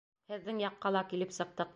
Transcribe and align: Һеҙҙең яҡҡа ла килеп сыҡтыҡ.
Һеҙҙең 0.31 0.61
яҡҡа 0.63 0.93
ла 0.97 1.03
килеп 1.13 1.37
сыҡтыҡ. 1.39 1.69